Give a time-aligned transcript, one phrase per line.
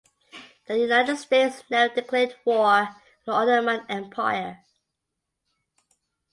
[0.67, 2.95] The United States never declared war on
[3.27, 4.65] the Ottoman Empire.